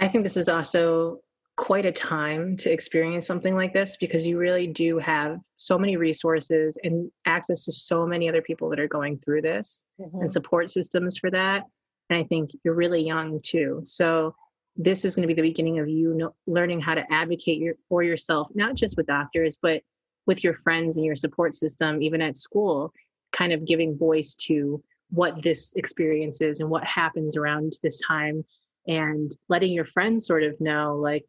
I 0.00 0.08
think 0.08 0.24
this 0.24 0.36
is 0.36 0.48
also 0.48 1.20
quite 1.56 1.84
a 1.84 1.92
time 1.92 2.56
to 2.56 2.72
experience 2.72 3.26
something 3.26 3.54
like 3.54 3.74
this 3.74 3.98
because 3.98 4.26
you 4.26 4.38
really 4.38 4.66
do 4.66 4.98
have 4.98 5.38
so 5.56 5.78
many 5.78 5.96
resources 5.96 6.78
and 6.82 7.10
access 7.26 7.66
to 7.66 7.72
so 7.72 8.06
many 8.06 8.26
other 8.26 8.40
people 8.40 8.70
that 8.70 8.80
are 8.80 8.88
going 8.88 9.18
through 9.18 9.42
this 9.42 9.84
mm-hmm. 10.00 10.20
and 10.22 10.32
support 10.32 10.70
systems 10.70 11.18
for 11.18 11.30
that 11.30 11.64
and 12.12 12.20
I 12.20 12.24
think 12.24 12.50
you're 12.62 12.74
really 12.74 13.02
young 13.02 13.40
too. 13.42 13.80
So 13.84 14.34
this 14.76 15.04
is 15.04 15.14
going 15.14 15.28
to 15.28 15.34
be 15.34 15.40
the 15.40 15.48
beginning 15.48 15.78
of 15.78 15.88
you 15.88 16.14
know, 16.14 16.34
learning 16.46 16.80
how 16.80 16.94
to 16.94 17.12
advocate 17.12 17.58
your, 17.58 17.74
for 17.88 18.02
yourself, 18.02 18.48
not 18.54 18.74
just 18.74 18.96
with 18.96 19.06
doctors, 19.06 19.56
but 19.60 19.82
with 20.26 20.42
your 20.42 20.54
friends 20.54 20.96
and 20.96 21.04
your 21.04 21.16
support 21.16 21.54
system, 21.54 22.02
even 22.02 22.22
at 22.22 22.36
school, 22.36 22.92
kind 23.32 23.52
of 23.52 23.66
giving 23.66 23.98
voice 23.98 24.34
to 24.34 24.82
what 25.10 25.42
this 25.42 25.74
experience 25.74 26.40
is 26.40 26.60
and 26.60 26.70
what 26.70 26.84
happens 26.84 27.36
around 27.36 27.74
this 27.82 28.00
time 28.06 28.44
and 28.86 29.36
letting 29.48 29.72
your 29.72 29.84
friends 29.84 30.26
sort 30.26 30.42
of 30.42 30.58
know 30.60 30.96
like 30.96 31.24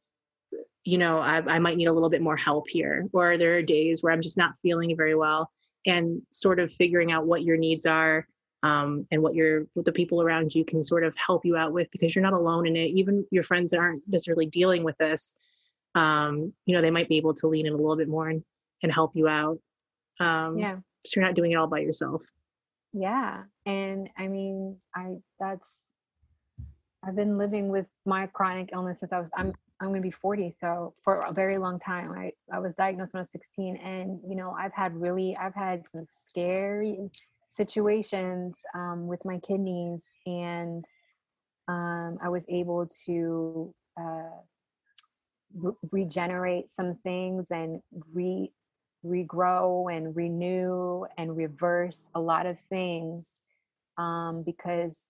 you 0.84 0.98
know 0.98 1.20
I, 1.20 1.38
I 1.38 1.60
might 1.60 1.78
need 1.78 1.88
a 1.88 1.94
little 1.94 2.10
bit 2.10 2.22
more 2.22 2.38
help 2.38 2.68
here 2.70 3.06
or 3.14 3.38
there 3.38 3.58
are 3.58 3.62
days 3.62 4.02
where 4.02 4.14
i'm 4.14 4.22
just 4.22 4.38
not 4.38 4.54
feeling 4.62 4.96
very 4.96 5.16
well 5.16 5.52
and 5.86 6.22
sort 6.32 6.60
of 6.60 6.74
figuring 6.74 7.12
out 7.12 7.28
what 7.28 7.44
your 7.44 7.58
needs 7.58 7.86
are 7.86 8.26
um, 8.64 9.06
and 9.12 9.22
what 9.22 9.36
your 9.36 9.68
what 9.74 9.86
the 9.86 9.92
people 9.92 10.22
around 10.22 10.56
you 10.56 10.66
can 10.66 10.84
sort 10.84 11.04
of 11.04 11.14
help 11.16 11.46
you 11.46 11.56
out 11.56 11.74
with 11.74 11.88
because 11.92 12.16
you're 12.16 12.24
not 12.24 12.34
alone 12.34 12.66
in 12.66 12.76
it. 12.76 12.88
Even 12.88 13.26
your 13.30 13.44
friends 13.44 13.72
that 13.72 13.80
aren't 13.80 14.02
necessarily 14.08 14.48
dealing 14.48 14.84
with 14.84 14.98
this 14.98 15.36
um, 15.96 16.54
you 16.66 16.76
know 16.76 16.82
they 16.82 16.92
might 16.92 17.10
be 17.10 17.18
able 17.18 17.34
to 17.36 17.48
lean 17.48 17.66
in 17.66 17.74
a 17.74 17.78
little 17.78 17.96
bit 17.96 18.08
more 18.08 18.30
and, 18.30 18.44
and 18.82 18.92
help 18.92 19.12
you 19.16 19.28
out 19.28 19.60
um, 20.20 20.58
yeah. 20.58 20.78
so 21.06 21.20
you're 21.20 21.26
not 21.26 21.36
doing 21.36 21.52
it 21.52 21.56
all 21.56 21.68
by 21.68 21.80
yourself. 21.80 22.22
Yeah 22.94 23.44
and 23.66 24.10
i 24.18 24.28
mean 24.28 24.78
i 24.96 25.16
that's 25.40 25.68
i've 27.06 27.16
been 27.16 27.38
living 27.38 27.70
with 27.70 27.86
my 28.06 28.28
chronic 28.28 28.70
illness 28.74 29.00
since 29.00 29.14
i 29.14 29.20
was 29.20 29.30
i'm 29.38 29.54
i'm 29.80 29.90
going 29.90 30.02
to 30.02 30.08
be 30.08 30.12
40 30.12 30.52
so 30.52 30.94
for 31.04 31.16
a 31.16 31.32
very 31.32 31.58
long 31.58 31.80
time 31.80 32.12
i 32.12 32.32
i 32.52 32.60
was 32.60 32.76
diagnosed 32.76 33.14
when 33.14 33.20
i 33.20 33.22
was 33.22 33.32
16 33.32 33.78
and 33.78 34.20
you 34.28 34.36
know 34.36 34.56
i've 34.60 34.74
had 34.74 34.96
really 35.00 35.36
i've 35.38 35.56
had 35.56 35.88
some 35.88 36.06
scary 36.06 37.00
situations 37.54 38.58
um, 38.74 39.08
with 39.08 39.24
my 39.26 39.40
kidneys, 39.40 40.04
and 40.26 40.84
um, 41.68 42.18
I 42.22 42.30
was 42.30 42.46
able 42.50 42.88
to 43.06 43.74
uh, 44.00 44.42
re- 45.56 45.74
regenerate 45.92 46.70
some 46.70 46.96
things 47.04 47.48
and 47.52 47.82
re 48.16 48.52
regrow 49.06 49.94
and 49.96 50.16
renew 50.16 51.04
and 51.18 51.36
reverse 51.36 52.10
a 52.16 52.22
lot 52.22 52.46
of 52.46 52.58
things 52.58 53.30
um, 53.98 54.44
because 54.46 55.10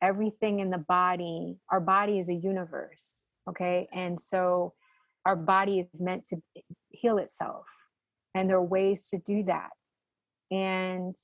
everything 0.00 0.60
in 0.60 0.70
the 0.70 0.78
body, 0.78 1.58
our 1.70 1.80
body 1.80 2.18
is 2.18 2.30
a 2.30 2.34
universe, 2.34 3.28
okay, 3.48 3.86
and 3.92 4.18
so 4.18 4.72
our 5.26 5.36
body 5.36 5.86
is 5.92 6.00
meant 6.00 6.24
to 6.24 6.36
heal 6.90 7.18
itself, 7.18 7.66
and 8.34 8.48
there 8.48 8.56
are 8.56 8.64
ways 8.64 9.08
to 9.08 9.18
do 9.18 9.42
that. 9.44 9.70
And 10.50 11.14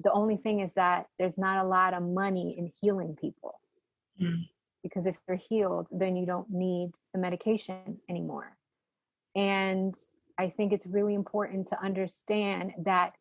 the 0.00 0.12
only 0.12 0.36
thing 0.36 0.60
is 0.60 0.74
that 0.74 1.06
there's 1.18 1.38
not 1.38 1.64
a 1.64 1.68
lot 1.68 1.94
of 1.94 2.02
money 2.02 2.56
in 2.58 2.70
healing 2.80 3.16
people 3.20 3.60
mm. 4.20 4.44
because 4.82 5.06
if 5.06 5.18
you're 5.26 5.36
healed 5.36 5.88
then 5.90 6.16
you 6.16 6.26
don't 6.26 6.50
need 6.50 6.90
the 7.12 7.20
medication 7.20 7.98
anymore 8.08 8.56
and 9.36 9.94
i 10.38 10.48
think 10.48 10.72
it's 10.72 10.86
really 10.86 11.14
important 11.14 11.66
to 11.66 11.82
understand 11.82 12.72
that 12.84 13.12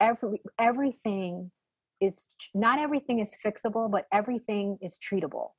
every 0.00 0.40
everything 0.58 1.50
is 2.00 2.26
not 2.54 2.78
everything 2.78 3.18
is 3.18 3.34
fixable, 3.44 3.90
but 3.90 4.06
everything 4.12 4.78
is 4.80 4.98
treatable. 4.98 5.50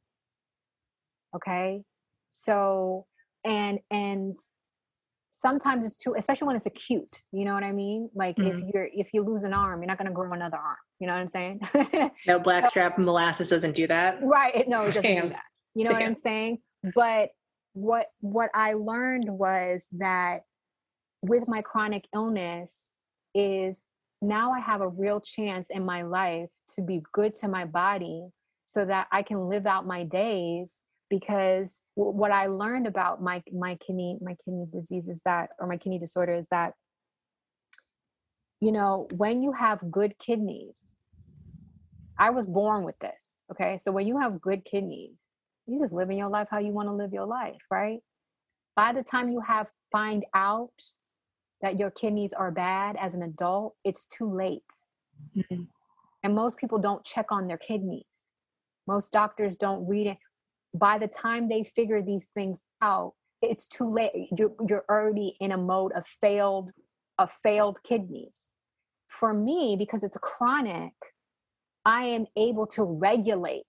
Okay. 1.35 1.83
So, 2.29 3.05
and, 3.43 3.79
and, 3.91 4.37
sometimes 5.39 5.85
it's 5.85 5.97
too 5.97 6.15
especially 6.17 6.47
when 6.47 6.55
it's 6.55 6.65
acute 6.65 7.23
you 7.31 7.45
know 7.45 7.53
what 7.53 7.63
i 7.63 7.71
mean 7.71 8.09
like 8.13 8.35
mm-hmm. 8.35 8.57
if 8.57 8.73
you're 8.73 8.89
if 8.93 9.13
you 9.13 9.23
lose 9.23 9.43
an 9.43 9.53
arm 9.53 9.81
you're 9.81 9.87
not 9.87 9.97
going 9.97 10.07
to 10.07 10.13
grow 10.13 10.31
another 10.33 10.57
arm 10.57 10.77
you 10.99 11.07
know 11.07 11.13
what 11.13 11.19
i'm 11.19 11.29
saying 11.29 11.59
no 12.27 12.39
blackstrap 12.39 12.95
so, 12.95 13.01
molasses 13.01 13.49
doesn't 13.49 13.75
do 13.75 13.87
that 13.87 14.19
right 14.21 14.67
no 14.67 14.81
it 14.81 14.85
doesn't 14.85 15.03
Damn. 15.03 15.23
do 15.23 15.29
that 15.29 15.43
you 15.75 15.83
know 15.83 15.91
Damn. 15.91 15.99
what 15.99 16.07
i'm 16.07 16.15
saying 16.15 16.59
but 16.93 17.29
what 17.73 18.07
what 18.19 18.49
i 18.53 18.73
learned 18.73 19.29
was 19.29 19.87
that 19.93 20.41
with 21.21 21.47
my 21.47 21.61
chronic 21.61 22.05
illness 22.13 22.87
is 23.33 23.85
now 24.21 24.51
I 24.51 24.59
have 24.59 24.81
a 24.81 24.87
real 24.87 25.19
chance 25.19 25.69
in 25.69 25.85
my 25.85 26.01
life 26.01 26.49
to 26.75 26.81
be 26.81 27.01
good 27.11 27.35
to 27.35 27.47
my 27.47 27.65
body 27.65 28.27
so 28.65 28.85
that 28.85 29.07
I 29.11 29.21
can 29.23 29.49
live 29.49 29.65
out 29.65 29.87
my 29.87 30.03
days 30.03 30.81
because 31.09 31.81
what 31.95 32.31
I 32.31 32.47
learned 32.47 32.87
about 32.87 33.21
my 33.21 33.43
my 33.51 33.75
kidney 33.75 34.17
my 34.21 34.35
kidney 34.43 34.65
disease 34.71 35.07
is 35.07 35.21
that 35.25 35.49
or 35.59 35.67
my 35.67 35.77
kidney 35.77 35.99
disorder 35.99 36.35
is 36.35 36.47
that 36.51 36.73
you 38.59 38.71
know 38.71 39.07
when 39.17 39.41
you 39.41 39.51
have 39.53 39.91
good 39.91 40.17
kidneys 40.19 40.77
I 42.17 42.29
was 42.29 42.45
born 42.45 42.83
with 42.83 42.97
this 42.99 43.21
okay 43.51 43.79
so 43.81 43.91
when 43.91 44.07
you 44.07 44.19
have 44.19 44.41
good 44.41 44.65
kidneys 44.65 45.25
you 45.67 45.79
just 45.79 45.93
living 45.93 46.17
your 46.17 46.29
life 46.29 46.47
how 46.51 46.59
you 46.59 46.71
want 46.71 46.87
to 46.89 46.93
live 46.93 47.13
your 47.13 47.25
life 47.25 47.61
right 47.71 47.99
by 48.75 48.93
the 48.93 49.03
time 49.03 49.29
you 49.29 49.41
have 49.41 49.67
find 49.91 50.25
out 50.33 50.71
that 51.61 51.77
your 51.77 51.91
kidneys 51.91 52.33
are 52.33 52.51
bad 52.51 52.95
as 52.99 53.13
an 53.13 53.23
adult, 53.23 53.75
it's 53.83 54.05
too 54.05 54.33
late. 54.33 54.63
Mm-hmm. 55.35 55.63
And 56.23 56.35
most 56.35 56.57
people 56.57 56.79
don't 56.79 57.03
check 57.03 57.27
on 57.31 57.47
their 57.47 57.57
kidneys. 57.57 58.29
Most 58.87 59.11
doctors 59.11 59.55
don't 59.55 59.87
read 59.87 60.07
it. 60.07 60.17
By 60.73 60.97
the 60.97 61.07
time 61.07 61.49
they 61.49 61.63
figure 61.63 62.01
these 62.01 62.27
things 62.33 62.61
out, 62.81 63.13
it's 63.41 63.65
too 63.65 63.91
late. 63.91 64.29
You're, 64.37 64.51
you're 64.67 64.85
already 64.89 65.35
in 65.39 65.51
a 65.51 65.57
mode 65.57 65.91
of 65.93 66.05
failed, 66.05 66.71
of 67.17 67.31
failed 67.43 67.81
kidneys. 67.83 68.39
For 69.07 69.33
me, 69.33 69.75
because 69.77 70.03
it's 70.03 70.17
chronic, 70.21 70.93
I 71.85 72.03
am 72.03 72.27
able 72.35 72.67
to 72.67 72.83
regulate 72.83 73.65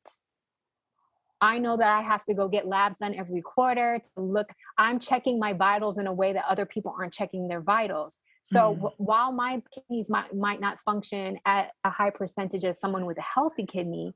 I 1.41 1.59
know 1.59 1.77
that 1.77 1.89
I 1.89 2.03
have 2.03 2.25
to 2.25 2.35
go 2.35 2.49
get 2.49 2.67
labs 2.67 2.99
done 2.99 3.15
every 3.15 3.41
quarter 3.41 3.99
to 3.99 4.23
look. 4.23 4.51
I'm 4.77 4.99
checking 4.99 5.39
my 5.39 5.53
vitals 5.53 5.97
in 5.99 6.07
a 6.07 6.13
way 6.13 6.33
that 6.33 6.45
other 6.49 6.67
people 6.67 6.95
aren't 6.99 7.15
checking 7.15 7.49
their 7.49 7.61
vitals. 7.61 8.19
So 8.43 8.75
mm 8.75 8.93
while 8.97 9.33
my 9.33 9.63
kidneys 9.73 10.09
might, 10.09 10.35
might 10.35 10.61
not 10.61 10.81
function 10.81 11.39
at 11.45 11.73
a 11.85 11.91
high 11.91 12.11
percentage 12.11 12.65
as 12.65 12.81
someone 12.81 13.05
with 13.05 13.19
a 13.19 13.23
healthy 13.23 13.67
kidney, 13.67 14.15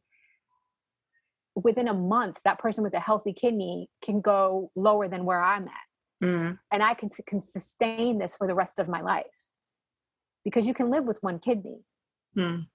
within 1.55 1.89
a 1.89 1.95
month, 1.95 2.39
that 2.45 2.59
person 2.59 2.83
with 2.83 2.95
a 2.95 3.01
healthy 3.01 3.33
kidney 3.33 3.89
can 4.03 4.21
go 4.21 4.71
lower 4.75 5.09
than 5.09 5.25
where 5.25 5.43
I'm 5.43 5.65
at. 5.65 6.27
mm 6.27 6.59
And 6.73 6.83
I 6.83 6.95
can, 6.95 7.09
can 7.27 7.41
sustain 7.41 8.19
this 8.19 8.35
for 8.35 8.47
the 8.47 8.55
rest 8.55 8.79
of 8.79 8.89
my 8.89 9.01
life 9.01 9.27
because 10.45 10.67
you 10.67 10.75
can 10.75 10.91
live 10.91 11.05
with 11.05 11.19
one 11.23 11.39
kidney. 11.39 11.85
Mm. 12.37 12.67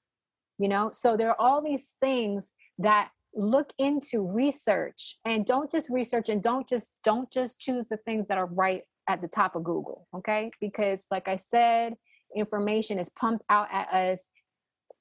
You 0.57 0.67
know, 0.67 0.91
so 0.91 1.15
there 1.15 1.29
are 1.29 1.39
all 1.39 1.61
these 1.61 1.87
things 2.01 2.53
that 2.79 3.09
look 3.35 3.71
into 3.77 4.21
research 4.21 5.17
and 5.25 5.45
don't 5.45 5.71
just 5.71 5.89
research 5.89 6.29
and 6.29 6.41
don't 6.41 6.67
just 6.67 6.95
don't 7.03 7.31
just 7.31 7.59
choose 7.59 7.87
the 7.87 7.97
things 7.97 8.27
that 8.27 8.37
are 8.37 8.47
right 8.47 8.81
at 9.07 9.21
the 9.21 9.27
top 9.27 9.55
of 9.55 9.63
google 9.63 10.07
okay 10.15 10.49
because 10.59 11.05
like 11.11 11.27
i 11.27 11.35
said 11.35 11.93
information 12.35 12.97
is 12.97 13.09
pumped 13.09 13.45
out 13.49 13.67
at 13.71 13.87
us 13.93 14.29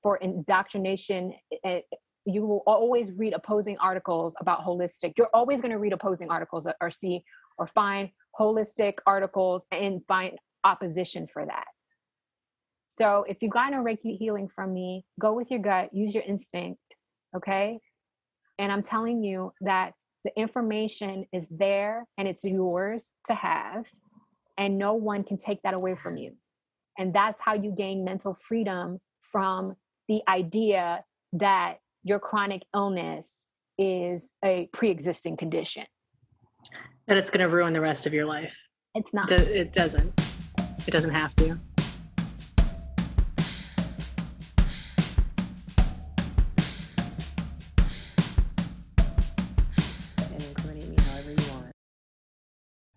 for 0.02 0.18
indoctrination 0.18 1.32
eh, 1.64 1.80
you 2.28 2.44
will 2.44 2.62
always 2.66 3.12
read 3.12 3.32
opposing 3.32 3.76
articles 3.78 4.34
about 4.40 4.64
holistic 4.64 5.12
you're 5.16 5.30
always 5.34 5.60
going 5.60 5.70
to 5.70 5.78
read 5.78 5.92
opposing 5.92 6.30
articles 6.30 6.66
or 6.80 6.90
see 6.90 7.24
or 7.58 7.66
find 7.66 8.10
holistic 8.38 8.94
articles 9.06 9.64
and 9.72 10.02
find 10.06 10.38
opposition 10.64 11.26
for 11.26 11.44
that 11.46 11.66
so 12.86 13.24
if 13.28 13.38
you've 13.40 13.52
gotten 13.52 13.78
a 13.78 13.82
reiki 13.82 14.16
healing 14.16 14.48
from 14.48 14.72
me 14.72 15.04
go 15.20 15.32
with 15.32 15.50
your 15.50 15.60
gut 15.60 15.88
use 15.92 16.14
your 16.14 16.24
instinct 16.26 16.80
okay 17.36 17.78
and 18.58 18.72
I'm 18.72 18.82
telling 18.82 19.22
you 19.22 19.52
that 19.60 19.92
the 20.24 20.32
information 20.38 21.26
is 21.32 21.48
there 21.48 22.06
and 22.18 22.26
it's 22.26 22.44
yours 22.44 23.12
to 23.26 23.34
have, 23.34 23.86
and 24.56 24.76
no 24.76 24.94
one 24.94 25.22
can 25.22 25.38
take 25.38 25.62
that 25.62 25.74
away 25.74 25.94
from 25.94 26.16
you. 26.16 26.32
And 26.98 27.14
that's 27.14 27.40
how 27.40 27.54
you 27.54 27.70
gain 27.70 28.04
mental 28.04 28.34
freedom 28.34 28.98
from 29.20 29.76
the 30.08 30.22
idea 30.26 31.04
that 31.34 31.76
your 32.08 32.18
chronic 32.18 32.62
illness 32.74 33.28
is 33.76 34.30
a 34.42 34.68
pre 34.72 34.90
existing 34.90 35.36
condition. 35.36 35.84
That 37.06 37.18
it's 37.18 37.28
going 37.28 37.46
to 37.46 37.54
ruin 37.54 37.74
the 37.74 37.80
rest 37.80 38.06
of 38.06 38.14
your 38.14 38.24
life. 38.24 38.56
It's 38.94 39.12
not. 39.12 39.30
It 39.30 39.74
doesn't. 39.74 40.12
It 40.86 40.90
doesn't 40.90 41.10
have 41.10 41.34
to. 41.36 41.58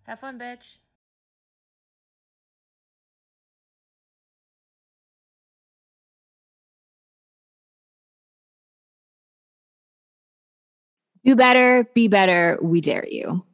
Have 0.06 0.20
fun, 0.20 0.38
bitch. 0.38 0.78
Do 11.24 11.36
better, 11.36 11.88
be 11.94 12.08
better, 12.08 12.58
we 12.60 12.80
dare 12.80 13.06
you. 13.08 13.44